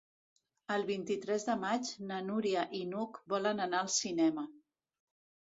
El 0.75 0.85
vint-i-tres 0.87 1.45
de 1.49 1.55
maig 1.63 1.91
na 2.13 2.17
Núria 2.31 2.65
i 2.79 2.81
n'Hug 2.95 3.21
volen 3.35 3.63
anar 3.69 3.83
al 3.85 3.93
cinema. 3.99 4.49